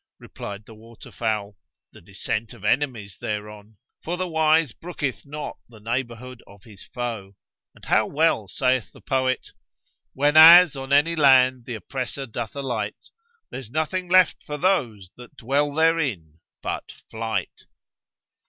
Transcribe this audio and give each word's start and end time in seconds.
Replied 0.17 0.65
the 0.65 0.73
water 0.73 1.11
fowl, 1.11 1.57
"The 1.91 2.01
descent 2.01 2.53
of 2.55 2.65
enemies 2.65 3.17
thereon; 3.21 3.77
for 4.03 4.17
the 4.17 4.27
wise 4.27 4.71
brooketh 4.71 5.27
not 5.27 5.59
the 5.69 5.79
neighbourhood 5.79 6.41
of 6.47 6.63
his 6.63 6.83
foe; 6.83 7.35
and 7.75 7.85
how 7.85 8.07
well 8.07 8.47
saith 8.47 8.91
the 8.93 8.99
poet, 9.01 9.49
Whenas 10.13 10.75
on 10.75 10.91
any 10.91 11.15
land 11.15 11.65
the 11.65 11.75
oppressor 11.75 12.25
doth 12.25 12.55
alight, 12.55 13.11
* 13.25 13.49
There's 13.51 13.69
nothing 13.69 14.09
left 14.09 14.41
for 14.41 14.57
those, 14.57 15.11
that 15.17 15.37
dwell 15.37 15.71
therein, 15.71 16.39
but 16.63 16.91
flight.''' 17.11 17.65